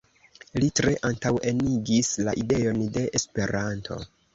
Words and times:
Li 0.63 0.69
tre 0.79 0.93
antaŭenigis 1.11 2.13
la 2.25 2.37
ideon 2.45 2.85
de 2.99 3.09
Esperanto. 3.23 4.05